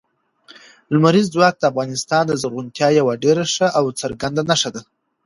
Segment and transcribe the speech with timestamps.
[0.93, 4.81] لمریز ځواک د افغانستان د زرغونتیا یوه ډېره ښه او څرګنده نښه ده.